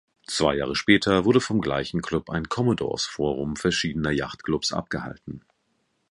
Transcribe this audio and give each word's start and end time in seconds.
Zwei 0.25 0.55
Jahre 0.55 0.75
später 0.75 1.25
wurde 1.25 1.39
vom 1.41 1.61
gleichen 1.61 2.01
Club 2.01 2.31
ein 2.31 2.49
"Commodores 2.49 3.05
Forum" 3.05 3.55
verschiedener 3.55 4.09
Yachtclubs 4.09 4.73
abgehalten. 4.73 5.45